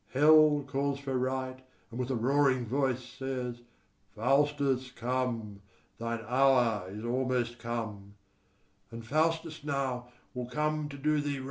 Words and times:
Hell 0.13 0.63
calls 0.67 0.99
for 0.99 1.15
right, 1.15 1.63
and 1.91 1.99
with 1.99 2.09
a 2.09 2.15
roaring 2.15 2.65
voice 2.65 3.03
Says, 3.03 3.61
"Faustus, 4.15 4.89
come; 4.89 5.61
thine 5.99 6.25
hour 6.27 6.87
is 6.89 7.05
almost 7.05 7.59
come;" 7.59 8.15
And 8.89 9.05
Faustus 9.05 9.63
now 9.63 10.07
will 10.33 10.47
come 10.47 10.89
to 10.89 10.97
do 10.97 11.21
thee 11.21 11.35
right. 11.35 11.39